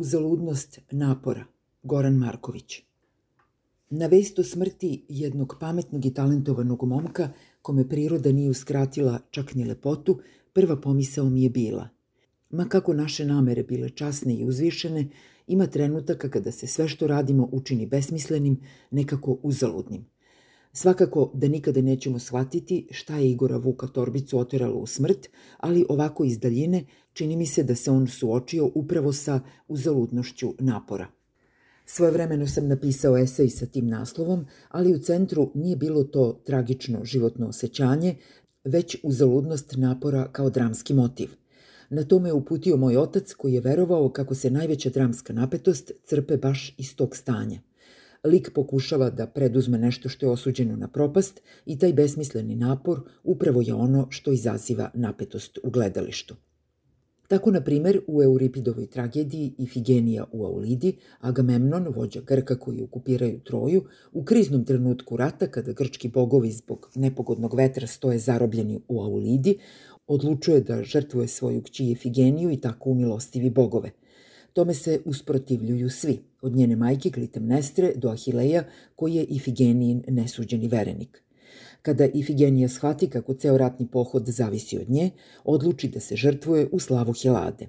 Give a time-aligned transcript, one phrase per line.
[0.00, 1.44] Uzaludnost napora,
[1.82, 2.82] Goran Marković.
[3.90, 7.28] Na vest o smrti jednog pametnog i talentovanog momka,
[7.62, 10.18] kome priroda nije uskratila čak ni lepotu,
[10.52, 11.88] prva pomisao mi je bila.
[12.50, 15.08] Ma kako naše namere bile časne i uzvišene,
[15.46, 18.60] ima trenutaka kada se sve što radimo učini besmislenim,
[18.90, 20.06] nekako uzaludnim.
[20.72, 25.28] Svakako da nikada nećemo shvatiti šta je Igora Vuka Torbicu oteralo u smrt,
[25.58, 31.06] ali ovako iz daljine čini mi se da se on suočio upravo sa uzaludnošću napora.
[31.86, 37.46] Svojevremeno sam napisao esej sa tim naslovom, ali u centru nije bilo to tragično životno
[37.46, 38.16] osjećanje,
[38.64, 41.30] već uzaludnost napora kao dramski motiv.
[41.90, 46.36] Na to me uputio moj otac koji je verovao kako se najveća dramska napetost crpe
[46.36, 47.60] baš iz tog stanja.
[48.24, 53.60] Lik pokušava da preduzme nešto što je osuđeno na propast i taj besmisleni napor upravo
[53.60, 56.34] je ono što izaziva napetost u gledalištu.
[57.28, 63.84] Tako, na primer, u Euripidovoj tragediji Ifigenija u Aulidi, Agamemnon, vođa Grka koji okupiraju Troju,
[64.12, 69.58] u kriznom trenutku rata, kada grčki bogovi zbog nepogodnog vetra stoje zarobljeni u Aulidi,
[70.06, 73.90] odlučuje da žrtvuje svoju kći Ifigeniju i tako umilostivi bogove.
[74.52, 78.64] Tome se usprotivljuju svi, od njene majke Glitemnestre do Ahileja,
[78.96, 81.22] koji je Ifigenijin nesuđeni verenik–
[81.82, 85.10] Kada Ifigenija shvati kako ceo ratni pohod zavisi od nje,
[85.44, 87.68] odluči da se žrtvuje u slavu Helade.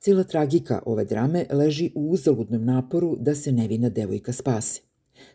[0.00, 4.80] Cela tragika ove drame leži u uzaludnom naporu da se nevina devojka spase.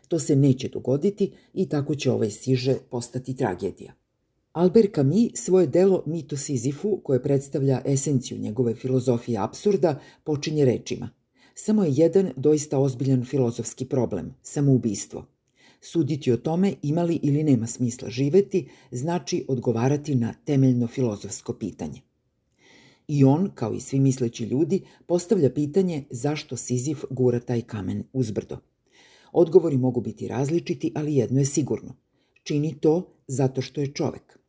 [0.08, 3.92] To se neće dogoditi i tako će ovaj siže postati tragedija.
[4.52, 11.10] Albert Camus svoje delo Mito Sizifu, koje predstavlja esenciju njegove filozofije absurda, počinje rečima.
[11.54, 15.26] Samo je jedan doista ozbiljan filozofski problem, samoubistvo.
[15.80, 22.00] Suditi o tome ima li ili nema smisla živeti, znači odgovarati na temeljno filozofsko pitanje.
[23.08, 28.58] I on, kao i svi misleći ljudi, postavlja pitanje zašto Sizif gura taj kamen uzbrdo.
[29.32, 31.96] Odgovori mogu biti različiti, ali jedno je sigurno.
[32.42, 34.41] Čini to zato što je čovek.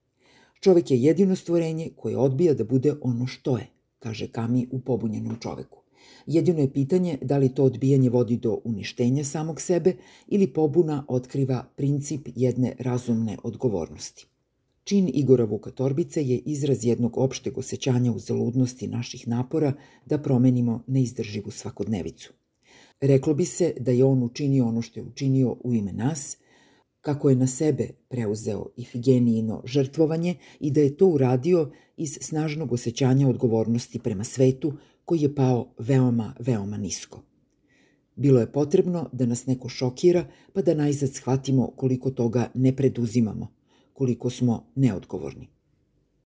[0.64, 3.68] Čovek je jedino stvorenje koje odbija da bude ono što je,
[4.00, 5.80] kaže Kami u pobunjenom čoveku.
[6.26, 9.96] Jedino je pitanje da li to odbijanje vodi do uništenja samog sebe
[10.28, 14.28] ili pobuna otkriva princip jedne razumne odgovornosti.
[14.84, 19.74] Čin Igora Vuka Torbice je izraz jednog opšteg osjećanja uzaludnosti naših napora
[20.06, 22.34] da promenimo neizdrživu svakodnevicu.
[23.02, 26.38] Reklo bi se da je on učinio ono što je učinio u ime nas,
[27.04, 33.30] kako je na sebe preuzeo Ifigenijino žrtvovanje i da je to uradio iz snažnog osjećanja
[33.30, 34.74] odgovornosti prema svetu
[35.06, 37.22] koji je pao veoma, veoma nisko.
[38.16, 43.48] Bilo je potrebno da nas neko šokira pa da najzad shvatimo koliko toga ne preduzimamo,
[43.94, 45.53] koliko smo neodgovorni.